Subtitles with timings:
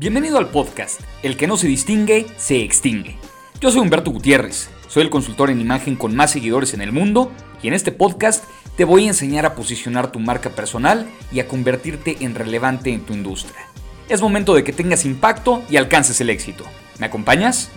[0.00, 3.18] Bienvenido al podcast El que no se distingue, se extingue.
[3.60, 7.30] Yo soy Humberto Gutiérrez, soy el consultor en imagen con más seguidores en el mundo
[7.62, 8.44] y en este podcast
[8.78, 13.02] te voy a enseñar a posicionar tu marca personal y a convertirte en relevante en
[13.02, 13.60] tu industria.
[14.08, 16.64] Es momento de que tengas impacto y alcances el éxito.
[16.98, 17.70] ¿Me acompañas?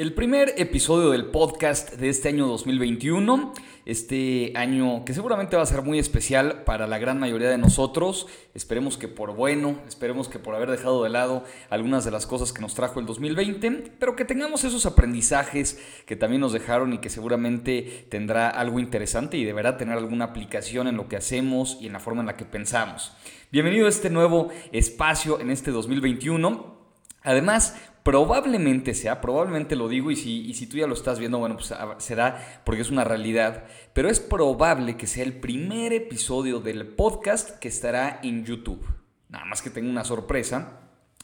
[0.00, 3.52] El primer episodio del podcast de este año 2021,
[3.84, 8.26] este año que seguramente va a ser muy especial para la gran mayoría de nosotros,
[8.54, 12.54] esperemos que por bueno, esperemos que por haber dejado de lado algunas de las cosas
[12.54, 16.98] que nos trajo el 2020, pero que tengamos esos aprendizajes que también nos dejaron y
[17.00, 21.88] que seguramente tendrá algo interesante y deberá tener alguna aplicación en lo que hacemos y
[21.88, 23.12] en la forma en la que pensamos.
[23.52, 26.79] Bienvenido a este nuevo espacio en este 2021.
[27.22, 31.56] Además, probablemente sea, probablemente lo digo y si, si tú ya lo estás viendo, bueno,
[31.56, 36.86] pues será porque es una realidad, pero es probable que sea el primer episodio del
[36.86, 38.84] podcast que estará en YouTube.
[39.28, 40.76] Nada más que tengo una sorpresa.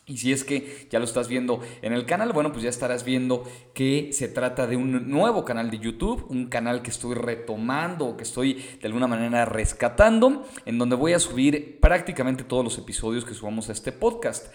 [0.09, 3.05] Y si es que ya lo estás viendo en el canal, bueno, pues ya estarás
[3.05, 3.43] viendo
[3.75, 8.23] que se trata de un nuevo canal de YouTube, un canal que estoy retomando, que
[8.23, 13.35] estoy de alguna manera rescatando, en donde voy a subir prácticamente todos los episodios que
[13.35, 14.47] subamos a este podcast.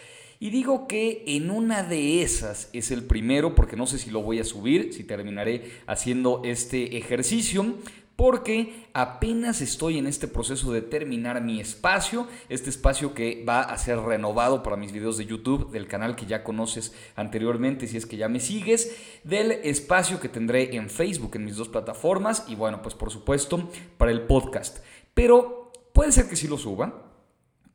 [0.42, 4.24] Y digo que en una de esas es el primero, porque no sé si lo
[4.24, 7.76] voy a subir, si terminaré haciendo este ejercicio,
[8.16, 13.78] porque apenas estoy en este proceso de terminar mi espacio, este espacio que va a
[13.78, 18.08] ser renovado para mis videos de YouTube, del canal que ya conoces anteriormente, si es
[18.08, 22.56] que ya me sigues, del espacio que tendré en Facebook, en mis dos plataformas, y
[22.56, 23.70] bueno, pues por supuesto,
[24.00, 24.80] para el podcast.
[25.14, 27.11] Pero puede ser que sí lo suba,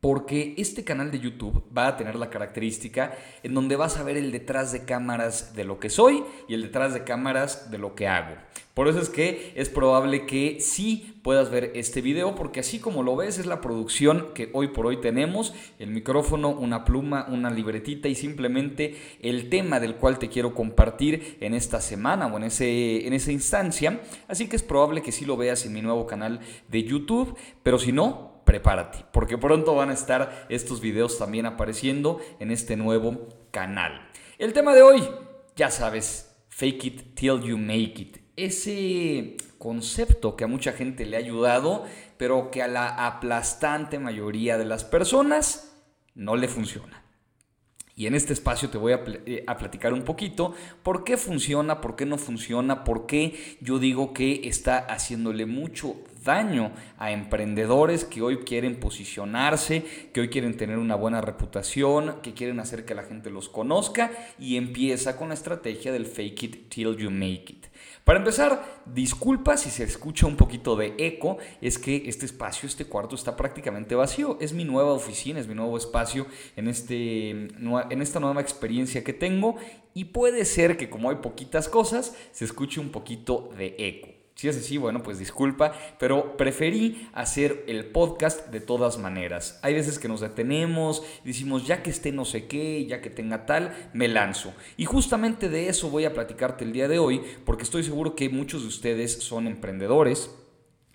[0.06, 4.16] porque este canal de YouTube va a tener la característica en donde vas a ver
[4.16, 7.96] el detrás de cámaras de lo que soy y el detrás de cámaras de lo
[7.96, 8.36] que hago.
[8.72, 13.02] Por eso es que es probable que sí puedas ver este video, porque así como
[13.02, 17.50] lo ves es la producción que hoy por hoy tenemos, el micrófono, una pluma, una
[17.50, 22.44] libretita y simplemente el tema del cual te quiero compartir en esta semana o en,
[22.44, 24.02] ese, en esa instancia.
[24.28, 26.38] Así que es probable que sí lo veas en mi nuevo canal
[26.68, 32.20] de YouTube, pero si no, prepárate, porque pronto van a estar estos videos también apareciendo
[32.38, 34.08] en este nuevo canal.
[34.38, 35.02] El tema de hoy,
[35.56, 38.18] ya sabes, fake it till you make it.
[38.36, 41.84] Ese concepto que a mucha gente le ha ayudado,
[42.16, 45.76] pero que a la aplastante mayoría de las personas
[46.14, 47.02] no le funciona.
[47.98, 51.96] Y en este espacio te voy a, eh, platicar un poquito por qué funciona, por
[51.96, 58.20] qué no funciona, por qué yo digo que está haciéndole mucho daño a emprendedores que
[58.20, 59.82] hoy quieren posicionarse,
[60.12, 64.10] que hoy quieren tener una buena reputación, que quieren hacer que la gente los conozca
[64.38, 67.66] y empieza con la estrategia del fake it till you make it.
[68.06, 72.84] Para empezar, disculpa si se escucha un poquito de eco, es que este espacio, este
[72.84, 74.38] cuarto está prácticamente vacío.
[74.40, 79.12] Es mi nueva oficina, es mi nuevo espacio en, este, en esta nueva experiencia que
[79.12, 79.56] tengo
[79.92, 84.15] y puede ser que como hay poquitas cosas, se escuche un poquito de eco.
[84.36, 89.58] Si es así, bueno, pues disculpa, pero preferí hacer el podcast de todas maneras.
[89.62, 93.46] Hay veces que nos detenemos decimos, ya que esté no sé qué, ya que tenga
[93.46, 94.52] tal, me lanzo.
[94.76, 98.28] Y justamente de eso voy a platicarte el día de hoy, porque estoy seguro que
[98.28, 100.30] muchos de ustedes son emprendedores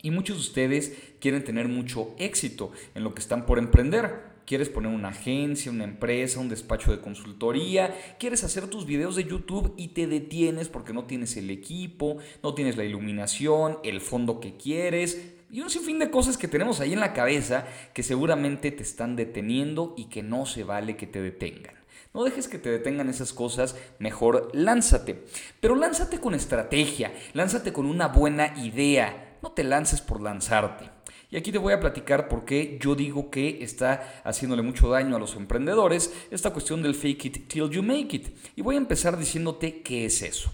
[0.03, 4.67] y muchos de ustedes quieren tener mucho éxito en lo que están por emprender quieres
[4.67, 9.73] poner una agencia, una empresa, un despacho de consultoría, quieres hacer tus videos de YouTube
[9.77, 14.57] y te detienes porque no tienes el equipo, no tienes la iluminación, el fondo que
[14.57, 18.83] quieres y un sinfín de cosas que tenemos ahí en la cabeza que seguramente te
[18.83, 21.75] están deteniendo y que no se vale que te detengan.
[22.13, 25.23] No dejes que te detengan esas cosas, mejor lánzate.
[25.61, 30.90] Pero lánzate con estrategia, lánzate con una buena idea, no te lances por lanzarte.
[31.31, 35.15] Y aquí te voy a platicar por qué yo digo que está haciéndole mucho daño
[35.15, 38.35] a los emprendedores esta cuestión del fake it till you make it.
[38.57, 40.53] Y voy a empezar diciéndote qué es eso.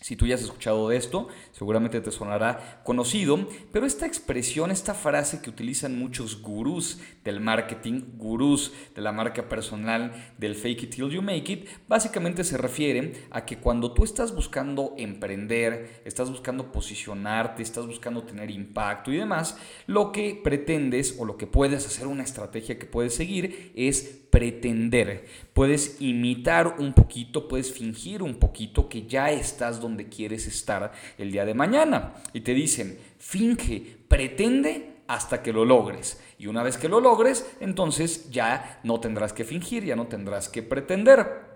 [0.00, 4.94] Si tú ya has escuchado de esto, seguramente te sonará conocido, pero esta expresión, esta
[4.94, 10.94] frase que utilizan muchos gurús del marketing, gurús de la marca personal del fake it
[10.94, 16.30] till you make it, básicamente se refiere a que cuando tú estás buscando emprender, estás
[16.30, 19.58] buscando posicionarte, estás buscando tener impacto y demás,
[19.88, 25.26] lo que pretendes o lo que puedes hacer, una estrategia que puedes seguir es pretender,
[25.52, 31.32] puedes imitar un poquito, puedes fingir un poquito que ya estás donde quieres estar el
[31.32, 32.14] día de mañana.
[32.32, 36.22] Y te dicen, finge, pretende hasta que lo logres.
[36.38, 40.48] Y una vez que lo logres, entonces ya no tendrás que fingir, ya no tendrás
[40.48, 41.48] que pretender.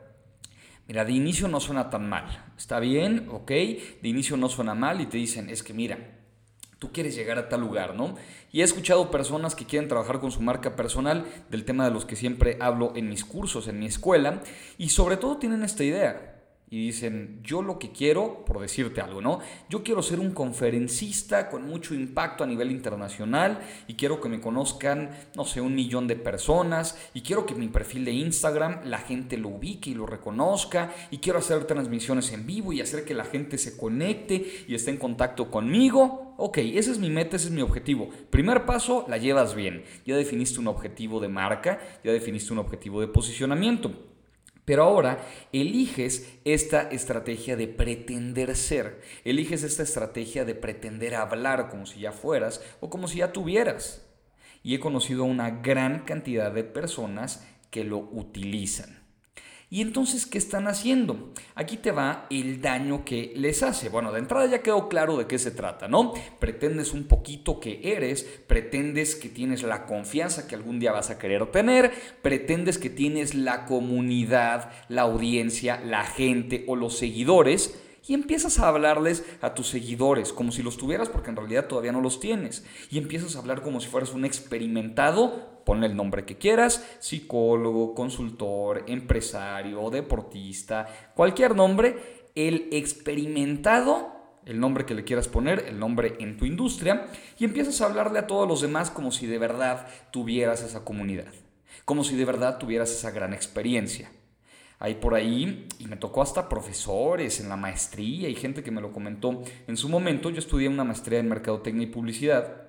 [0.88, 2.52] Mira, de inicio no suena tan mal.
[2.56, 5.98] Está bien, ok, de inicio no suena mal y te dicen, es que mira,
[6.82, 8.16] tú quieres llegar a tal lugar, ¿no?
[8.50, 12.04] Y he escuchado personas que quieren trabajar con su marca personal, del tema de los
[12.04, 14.42] que siempre hablo en mis cursos, en mi escuela,
[14.78, 16.31] y sobre todo tienen esta idea
[16.72, 19.40] y dicen, yo lo que quiero, por decirte algo, ¿no?
[19.68, 24.40] Yo quiero ser un conferencista con mucho impacto a nivel internacional y quiero que me
[24.40, 28.96] conozcan, no sé, un millón de personas y quiero que mi perfil de Instagram la
[28.96, 33.12] gente lo ubique y lo reconozca y quiero hacer transmisiones en vivo y hacer que
[33.12, 36.34] la gente se conecte y esté en contacto conmigo.
[36.38, 38.08] Ok, ese es mi meta, ese es mi objetivo.
[38.30, 39.84] Primer paso, la llevas bien.
[40.06, 44.11] Ya definiste un objetivo de marca, ya definiste un objetivo de posicionamiento.
[44.64, 45.18] Pero ahora
[45.52, 52.12] eliges esta estrategia de pretender ser, eliges esta estrategia de pretender hablar como si ya
[52.12, 54.06] fueras o como si ya tuvieras.
[54.62, 59.01] Y he conocido una gran cantidad de personas que lo utilizan.
[59.72, 61.32] ¿Y entonces qué están haciendo?
[61.54, 63.88] Aquí te va el daño que les hace.
[63.88, 66.12] Bueno, de entrada ya quedó claro de qué se trata, ¿no?
[66.38, 71.18] Pretendes un poquito que eres, pretendes que tienes la confianza que algún día vas a
[71.18, 71.90] querer tener,
[72.20, 77.74] pretendes que tienes la comunidad, la audiencia, la gente o los seguidores
[78.06, 81.92] y empiezas a hablarles a tus seguidores como si los tuvieras porque en realidad todavía
[81.92, 82.64] no los tienes.
[82.90, 87.94] Y empiezas a hablar como si fueras un experimentado, ponle el nombre que quieras, psicólogo,
[87.94, 96.16] consultor, empresario, deportista, cualquier nombre, el experimentado el nombre que le quieras poner, el nombre
[96.18, 97.06] en tu industria,
[97.38, 101.32] y empiezas a hablarle a todos los demás como si de verdad tuvieras esa comunidad,
[101.84, 104.10] como si de verdad tuvieras esa gran experiencia.
[104.84, 108.80] Hay por ahí, y me tocó hasta profesores en la maestría y gente que me
[108.80, 110.28] lo comentó en su momento.
[110.28, 112.64] Yo estudié una maestría en Mercadotecnia y Publicidad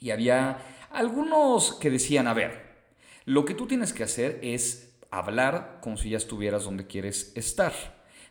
[0.00, 0.58] y había
[0.90, 2.74] algunos que decían, a ver,
[3.24, 7.72] lo que tú tienes que hacer es hablar como si ya estuvieras donde quieres estar,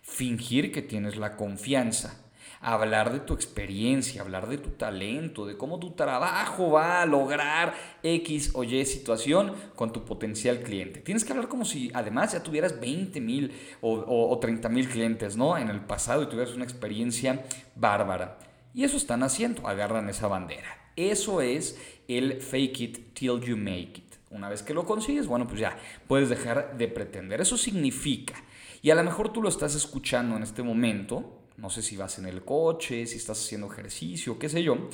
[0.01, 2.22] fingir que tienes la confianza
[2.63, 7.73] hablar de tu experiencia, hablar de tu talento, de cómo tu trabajo va a lograr
[8.01, 11.01] X o Y situación con tu potencial cliente.
[11.01, 13.51] Tienes que hablar como si además ya tuvieras 20 mil
[13.81, 15.57] o, 30 mil clientes, ¿no?
[15.57, 17.43] En el pasado y tuvieras una experiencia
[17.75, 18.39] bárbara.
[18.73, 20.91] Y eso están haciendo, agarran esa bandera.
[20.95, 21.77] Eso es
[22.07, 24.15] el fake it till you make it.
[24.29, 25.77] Una vez que lo consigues, bueno, pues ya
[26.07, 27.41] puedes dejar de pretender.
[27.41, 28.33] Eso significa,
[28.81, 32.19] y a lo mejor tú lo estás escuchando en este momento, no sé si vas
[32.19, 34.89] en el coche, si estás haciendo ejercicio, qué sé yo.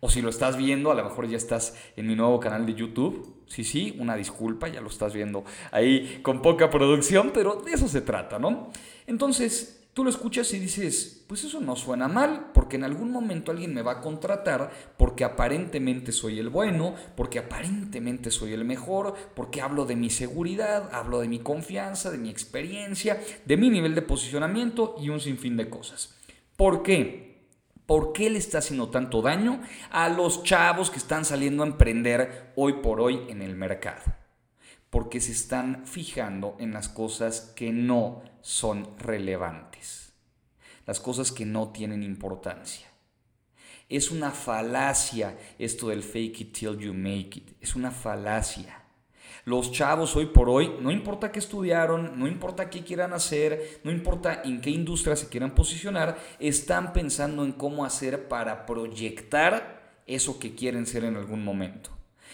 [0.00, 2.74] O si lo estás viendo, a lo mejor ya estás en mi nuevo canal de
[2.74, 3.42] YouTube.
[3.46, 7.88] Sí, sí, una disculpa, ya lo estás viendo ahí con poca producción, pero de eso
[7.88, 8.70] se trata, ¿no?
[9.06, 13.52] Entonces, Tú lo escuchas y dices, pues eso no suena mal, porque en algún momento
[13.52, 19.14] alguien me va a contratar porque aparentemente soy el bueno, porque aparentemente soy el mejor,
[19.36, 23.94] porque hablo de mi seguridad, hablo de mi confianza, de mi experiencia, de mi nivel
[23.94, 26.16] de posicionamiento y un sinfín de cosas.
[26.56, 27.46] ¿Por qué?
[27.86, 29.60] ¿Por qué le está haciendo tanto daño
[29.92, 34.23] a los chavos que están saliendo a emprender hoy por hoy en el mercado?
[34.94, 40.14] Porque se están fijando en las cosas que no son relevantes,
[40.86, 42.86] las cosas que no tienen importancia.
[43.88, 48.84] Es una falacia esto del fake it till you make it, es una falacia.
[49.44, 53.90] Los chavos hoy por hoy, no importa qué estudiaron, no importa qué quieran hacer, no
[53.90, 60.38] importa en qué industria se quieran posicionar, están pensando en cómo hacer para proyectar eso
[60.38, 61.90] que quieren ser en algún momento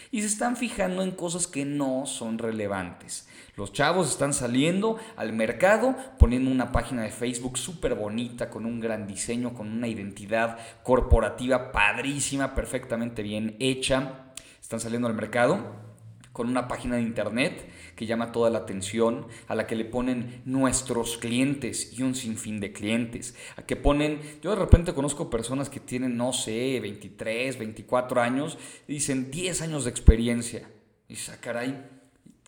[0.09, 3.27] y se están fijando en cosas que no son relevantes.
[3.55, 8.79] Los chavos están saliendo al mercado poniendo una página de Facebook súper bonita, con un
[8.79, 14.31] gran diseño, con una identidad corporativa padrísima, perfectamente bien hecha.
[14.61, 15.91] Están saliendo al mercado
[16.31, 20.41] con una página de internet que llama toda la atención, a la que le ponen
[20.45, 25.69] nuestros clientes y un sinfín de clientes, a que ponen, yo de repente conozco personas
[25.69, 28.57] que tienen, no sé, 23, 24 años,
[28.87, 30.69] y dicen 10 años de experiencia.
[31.07, 31.77] Y dices, ah, caray,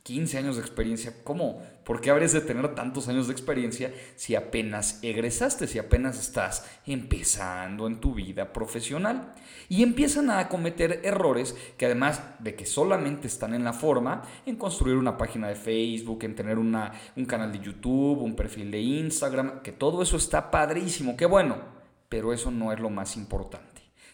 [0.03, 1.13] 15 años de experiencia.
[1.23, 1.61] ¿Cómo?
[1.83, 6.65] ¿Por qué habrías de tener tantos años de experiencia si apenas egresaste, si apenas estás
[6.85, 9.33] empezando en tu vida profesional?
[9.67, 14.55] Y empiezan a cometer errores que además de que solamente están en la forma, en
[14.55, 18.79] construir una página de Facebook, en tener una, un canal de YouTube, un perfil de
[18.79, 21.57] Instagram, que todo eso está padrísimo, qué bueno,
[22.07, 23.73] pero eso no es lo más importante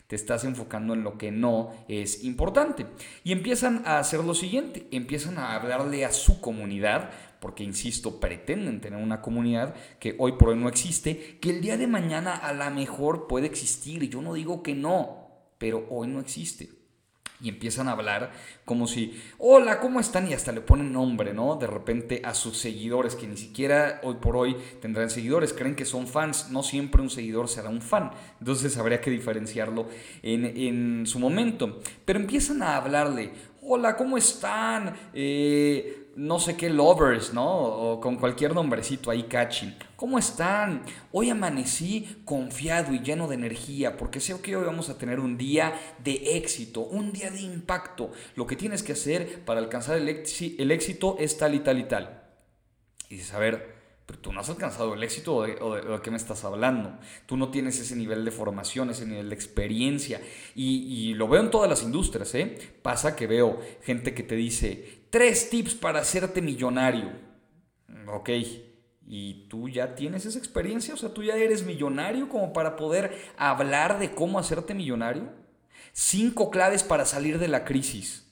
[0.09, 2.87] te estás enfocando en lo que no es importante.
[3.23, 8.81] Y empiezan a hacer lo siguiente, empiezan a hablarle a su comunidad, porque insisto, pretenden
[8.81, 12.53] tener una comunidad que hoy por hoy no existe, que el día de mañana a
[12.53, 16.77] lo mejor puede existir, yo no digo que no, pero hoy no existe.
[17.41, 18.31] y empiezan a hablar
[18.65, 20.29] como si, hola, ¿cómo están?
[20.29, 21.55] Y hasta le ponen nombre, ¿no?
[21.55, 25.85] De repente a sus seguidores, que ni siquiera hoy por hoy tendrán seguidores, creen que
[25.85, 29.87] son fans, no siempre un seguidor será un fan, entonces habría que diferenciarlo
[30.21, 31.79] en, en su momento.
[32.03, 33.31] Pero empiezan a hablarle,
[33.61, 34.93] hola, ¿cómo están?
[35.13, 37.47] Eh, no sé qué lovers, ¿no?
[37.47, 39.73] O con cualquier nombrecito ahí catchy.
[39.95, 40.83] ¿Cómo están?
[41.13, 45.37] Hoy amanecí confiado y lleno de energía porque sé que hoy vamos a tener un
[45.37, 45.73] día
[46.03, 48.11] de éxito, un día de impacto.
[48.35, 52.21] Lo que tienes que hacer para alcanzar el, éxito es tal y tal y tal.
[53.07, 53.39] Y dices, a
[54.09, 56.97] pero tú no has alcanzado el éxito o de, qué me estás hablando.
[57.27, 60.19] Tú no tienes ese nivel de formación, ese nivel de experiencia.
[60.55, 62.57] Y, y, lo veo en todas las industrias, ¿eh?
[62.81, 67.11] Pasa que veo gente que te dice, Tres tips para hacerte millonario.
[68.07, 68.29] Ok.
[69.05, 70.95] ¿Y tú ya tienes esa experiencia?
[70.95, 75.29] O sea, tú ya eres millonario como para poder hablar de cómo hacerte millonario.
[75.93, 78.28] Cinco claves para salir de la crisis.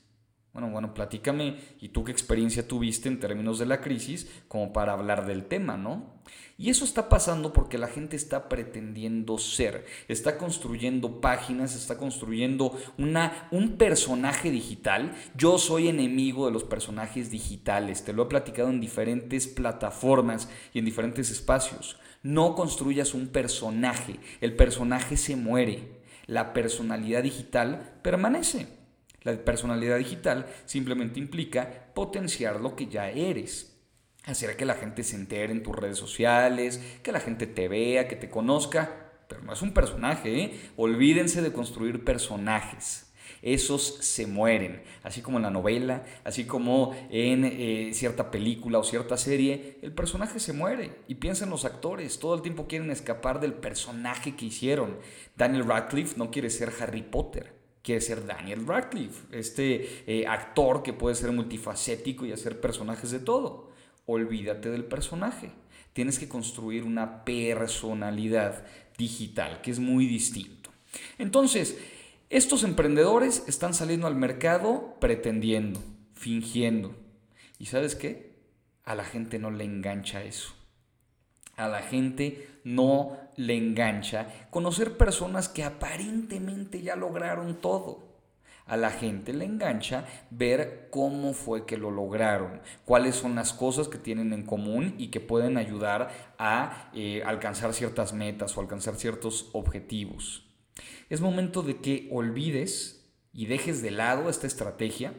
[0.52, 4.92] Bueno, bueno, platícame, ¿y tú qué experiencia tuviste en términos de la crisis como para
[4.92, 6.18] hablar del tema, no?
[6.56, 12.76] Y eso está pasando porque la gente está pretendiendo ser, está construyendo páginas, está construyendo
[12.98, 15.14] una, un personaje digital.
[15.36, 20.80] Yo soy enemigo de los personajes digitales, te lo he platicado en diferentes plataformas y
[20.80, 21.98] en diferentes espacios.
[22.24, 28.77] No construyas un personaje, el personaje se muere, la personalidad digital permanece.
[29.22, 33.76] La personalidad digital simplemente implica potenciar lo que ya eres.
[34.24, 38.08] Hacer que la gente se entere en tus redes sociales, que la gente te vea,
[38.08, 39.10] que te conozca.
[39.28, 40.60] Pero no es un personaje, ¿eh?
[40.76, 43.12] Olvídense de construir personajes.
[43.42, 48.84] Esos se mueren, así como en la novela, así como en eh, cierta película o
[48.84, 51.02] cierta serie, el personaje se muere.
[51.08, 54.98] Y piensen los actores, todo el tiempo quieren escapar del personaje que hicieron.
[55.36, 57.57] Daniel Radcliffe no quiere ser Harry Potter
[57.88, 63.18] quiere ser Daniel Radcliffe, este eh, actor que puede ser multifacético y hacer personajes de
[63.18, 63.70] todo.
[64.04, 65.52] Olvídate del personaje.
[65.94, 68.66] Tienes que construir una personalidad
[68.98, 70.68] digital, que es muy distinto.
[71.16, 71.78] Entonces,
[72.28, 75.80] estos emprendedores están saliendo al mercado pretendiendo,
[76.12, 76.94] fingiendo.
[77.58, 78.34] ¿Y sabes qué?
[78.84, 80.57] A la gente no le engancha eso
[81.58, 88.08] a la gente no le engancha conocer personas que aparentemente ya lograron todo.
[88.64, 93.88] A la gente le engancha ver cómo fue que lo lograron, cuáles son las cosas
[93.88, 98.96] que tienen en común y que pueden ayudar a eh, alcanzar ciertas metas o alcanzar
[98.96, 100.46] ciertos objetivos.
[101.08, 105.14] Es momento de que olvides y dejes de lado esta estrategia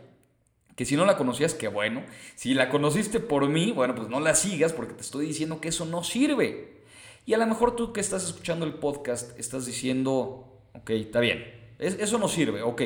[0.80, 2.06] que si no la conocías, qué bueno.
[2.36, 5.68] Si la conociste por mí, bueno, pues no la sigas porque te estoy diciendo que
[5.68, 6.86] eso no sirve.
[7.26, 11.44] Y a lo mejor tú que estás escuchando el podcast estás diciendo, ok, está bien,
[11.80, 12.82] eso no sirve, ok.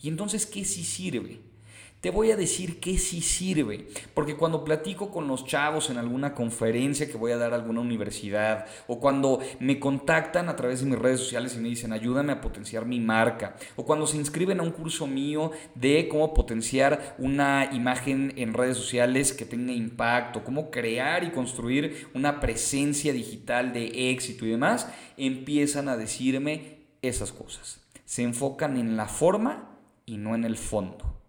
[0.00, 1.40] ¿Y entonces qué sí sirve?
[2.04, 6.34] Te voy a decir que sí sirve, porque cuando platico con los chavos en alguna
[6.34, 10.86] conferencia que voy a dar a alguna universidad, o cuando me contactan a través de
[10.90, 14.60] mis redes sociales y me dicen ayúdame a potenciar mi marca, o cuando se inscriben
[14.60, 20.44] a un curso mío de cómo potenciar una imagen en redes sociales que tenga impacto,
[20.44, 27.32] cómo crear y construir una presencia digital de éxito y demás, empiezan a decirme esas
[27.32, 27.80] cosas.
[28.04, 31.23] Se enfocan en la forma y no en el fondo.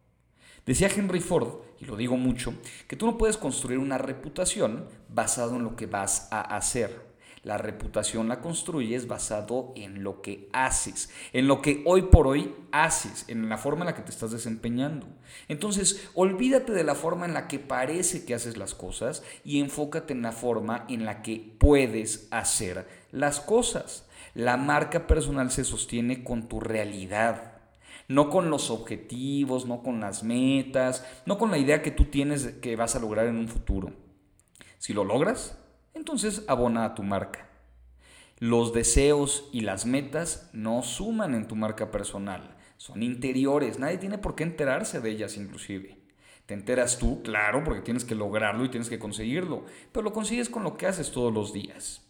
[0.66, 2.56] Decía Henry Ford, y lo digo mucho,
[2.88, 7.06] que tú no puedes construir una reputación basado en lo que vas a hacer.
[7.44, 12.56] La reputación la construyes basado en lo que haces, en lo que hoy por hoy
[12.72, 15.06] haces, en la forma en la que te estás desempeñando.
[15.48, 20.14] Entonces, olvídate de la forma en la que parece que haces las cosas y enfócate
[20.14, 24.08] en la forma en la que puedes hacer las cosas.
[24.34, 27.55] La marca personal se sostiene con tu realidad
[28.08, 32.48] no con los objetivos, no con las metas, no con la idea que tú tienes
[32.62, 33.94] que vas a lograr en un futuro.
[34.78, 35.58] Si lo logras,
[35.94, 37.50] entonces abona a tu marca.
[38.40, 44.18] Los deseos y las metas no suman en tu marca personal, son interiores, nadie tiene
[44.18, 45.98] por qué enterarse de ellas inclusive.
[46.46, 50.50] Te enteras tú, claro, porque tienes que lograrlo y tienes que conseguirlo, pero lo consigues
[50.50, 52.05] con lo que haces todos los días.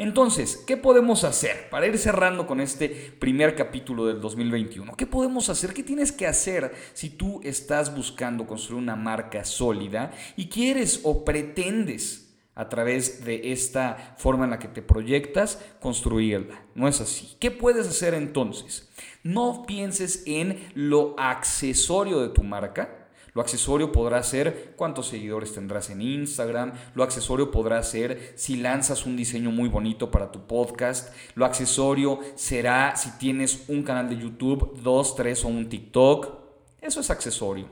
[0.00, 2.88] Entonces, ¿qué podemos hacer para ir cerrando con este
[3.18, 4.94] primer capítulo del 2021?
[4.96, 5.74] ¿Qué podemos hacer?
[5.74, 11.24] ¿Qué tienes que hacer si tú estás buscando construir una marca sólida y quieres o
[11.24, 16.64] pretendes a través de esta forma en la que te proyectas construirla?
[16.76, 17.36] No es así.
[17.40, 18.88] ¿Qué puedes hacer entonces?
[19.24, 22.97] No pienses en lo accesorio de tu marca,
[23.38, 26.72] Lo accesorio podrá ser cuántos seguidores tendrás en Instagram.
[26.96, 31.14] Lo accesorio podrá ser si lanzas un diseño muy bonito para tu podcast.
[31.36, 36.36] Lo accesorio será si tienes un canal de YouTube, dos, tres o un TikTok.
[36.80, 37.68] Eso es accesorio.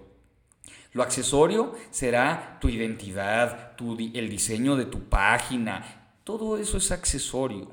[0.93, 3.73] Lo accesorio será tu identidad,
[4.15, 6.13] el diseño de tu página.
[6.23, 7.73] Todo eso es accesorio.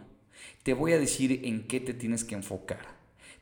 [0.63, 2.92] Te voy a decir en qué te tienes que enfocar.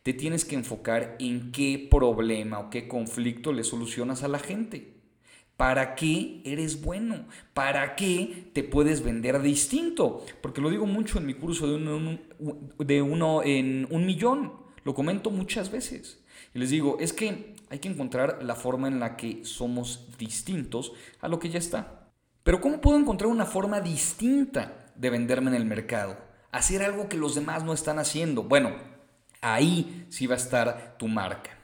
[0.03, 5.01] Te tienes que enfocar en qué problema o qué conflicto le solucionas a la gente.
[5.57, 7.27] ¿Para qué eres bueno?
[7.53, 10.25] ¿Para qué te puedes vender distinto?
[10.41, 12.17] Porque lo digo mucho en mi curso de uno,
[12.79, 14.53] de uno en un millón.
[14.83, 16.23] Lo comento muchas veces.
[16.55, 20.93] Y les digo, es que hay que encontrar la forma en la que somos distintos
[21.19, 22.09] a lo que ya está.
[22.41, 26.17] Pero ¿cómo puedo encontrar una forma distinta de venderme en el mercado?
[26.51, 28.41] Hacer algo que los demás no están haciendo.
[28.41, 28.71] Bueno,
[29.41, 31.57] ahí sí va a estar tu marca.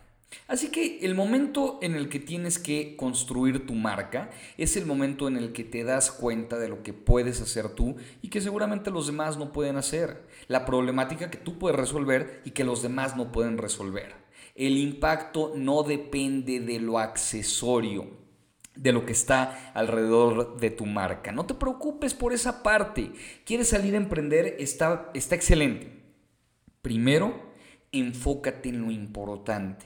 [0.47, 5.27] Así que el momento en el que tienes que construir tu marca es el momento
[5.27, 8.91] en el que te das cuenta de lo que puedes hacer tú y que seguramente
[8.91, 10.25] los demás no pueden hacer.
[10.47, 14.15] La problemática que tú puedes resolver y que los demás no pueden resolver.
[14.55, 18.09] El impacto no depende de lo accesorio,
[18.75, 21.31] de lo que está alrededor de tu marca.
[21.31, 23.11] No te preocupes por esa parte.
[23.45, 24.55] ¿Quieres salir a emprender?
[24.59, 25.91] Está, está excelente.
[26.81, 27.46] Primero,
[27.91, 29.85] enfócate en lo importante.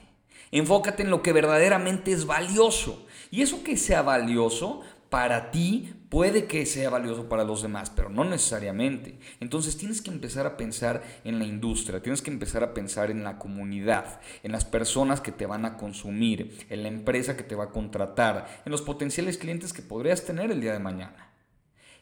[0.51, 3.05] Enfócate en lo que verdaderamente es valioso.
[3.29, 8.09] Y eso que sea valioso para ti puede que sea valioso para los demás, pero
[8.09, 9.19] no necesariamente.
[9.39, 13.23] Entonces tienes que empezar a pensar en la industria, tienes que empezar a pensar en
[13.23, 17.55] la comunidad, en las personas que te van a consumir, en la empresa que te
[17.55, 21.31] va a contratar, en los potenciales clientes que podrías tener el día de mañana.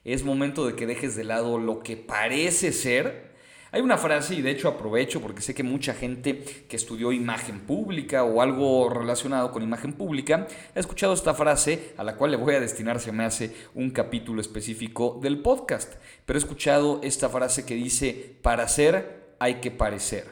[0.03, 3.35] Es momento de que dejes de lado lo que parece ser
[3.71, 7.59] hay una frase, y de hecho aprovecho porque sé que mucha gente que estudió imagen
[7.61, 12.37] pública o algo relacionado con imagen pública ha escuchado esta frase a la cual le
[12.37, 15.93] voy a destinar, se me hace un capítulo específico del podcast.
[16.25, 20.25] Pero he escuchado esta frase que dice, para ser hay que parecer.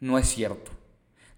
[0.00, 0.70] No es cierto.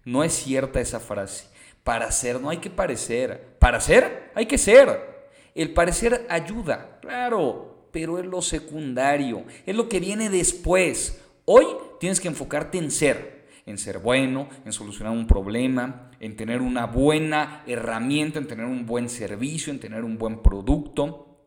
[0.03, 1.47] No es cierta esa frase.
[1.83, 3.55] Para ser no hay que parecer.
[3.59, 5.29] Para ser hay que ser.
[5.55, 11.21] El parecer ayuda, claro, pero es lo secundario, es lo que viene después.
[11.51, 11.65] Hoy
[11.99, 16.85] tienes que enfocarte en ser, en ser bueno, en solucionar un problema, en tener una
[16.85, 21.39] buena herramienta, en tener un buen servicio, en tener un buen producto.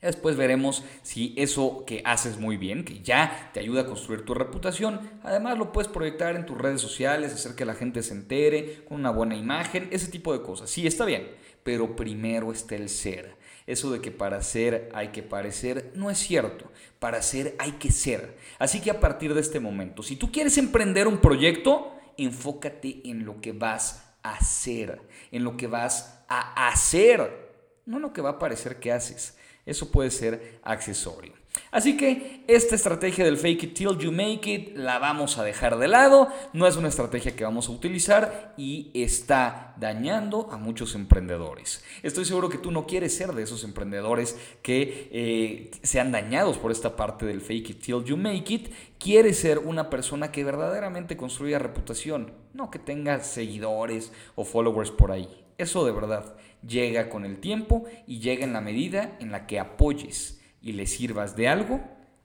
[0.00, 4.32] Después veremos si eso que haces muy bien, que ya te ayuda a construir tu
[4.32, 8.86] reputación, además lo puedes proyectar en tus redes sociales, hacer que la gente se entere
[8.88, 10.70] con una buena imagen, ese tipo de cosas.
[10.70, 11.28] Sí, está bien,
[11.62, 13.36] pero primero está el ser.
[13.66, 16.70] Eso de que para ser hay que parecer no es cierto.
[16.98, 18.36] Para ser hay que ser.
[18.58, 23.24] Así que a partir de este momento, si tú quieres emprender un proyecto, enfócate en
[23.24, 25.00] lo que vas a hacer,
[25.32, 27.52] en lo que vas a hacer,
[27.84, 29.36] no en lo que va a parecer que haces.
[29.64, 31.32] Eso puede ser accesorio.
[31.70, 35.78] Así que esta estrategia del fake it till you make it la vamos a dejar
[35.78, 40.94] de lado, no es una estrategia que vamos a utilizar y está dañando a muchos
[40.94, 41.84] emprendedores.
[42.02, 46.72] Estoy seguro que tú no quieres ser de esos emprendedores que eh, sean dañados por
[46.72, 51.16] esta parte del fake it till you make it, quieres ser una persona que verdaderamente
[51.16, 55.28] construya reputación, no que tenga seguidores o followers por ahí.
[55.58, 59.58] Eso de verdad llega con el tiempo y llega en la medida en la que
[59.58, 60.35] apoyes
[60.66, 61.80] y le sirvas de algo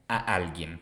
[0.08, 0.80] a alguien.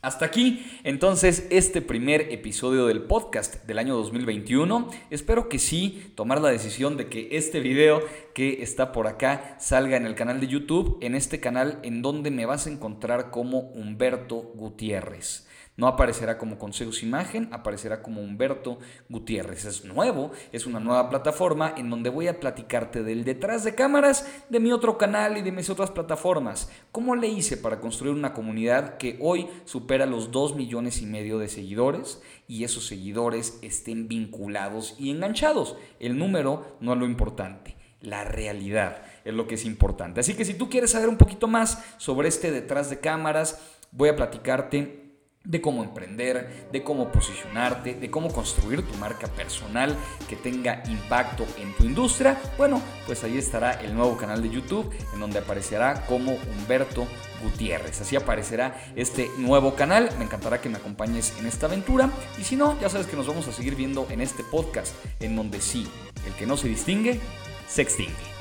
[0.00, 4.88] Hasta aquí entonces este primer episodio del podcast del año 2021.
[5.10, 8.00] Espero que sí tomar la decisión de que este video
[8.32, 12.30] que está por acá salga en el canal de YouTube, en este canal en donde
[12.30, 15.47] me vas a encontrar como Humberto Gutiérrez.
[15.78, 19.64] No aparecerá como Consejos Imagen, aparecerá como Humberto Gutiérrez.
[19.64, 24.28] Es nuevo, es una nueva plataforma en donde voy a platicarte del detrás de cámaras
[24.48, 26.68] de mi otro canal y de mis otras plataformas.
[26.90, 31.38] ¿Cómo le hice para construir una comunidad que hoy supera los 2 millones y medio
[31.38, 35.76] de seguidores y esos seguidores estén vinculados y enganchados?
[36.00, 37.76] El número no es lo importante.
[38.00, 40.18] La realidad es lo que es importante.
[40.18, 43.60] Así que si tú quieres saber un poquito más sobre este detrás de cámaras,
[43.92, 45.07] voy a platicarte
[45.44, 49.96] de cómo emprender, de cómo posicionarte, de cómo construir tu marca personal
[50.28, 54.92] que tenga impacto en tu industria, bueno, pues ahí estará el nuevo canal de YouTube
[55.12, 57.06] en donde aparecerá como Humberto
[57.42, 58.00] Gutiérrez.
[58.00, 60.10] Así aparecerá este nuevo canal.
[60.18, 62.10] Me encantará que me acompañes en esta aventura.
[62.38, 65.36] Y si no, ya sabes que nos vamos a seguir viendo en este podcast, en
[65.36, 65.88] donde sí,
[66.26, 67.20] el que no se distingue,
[67.68, 68.37] se extingue.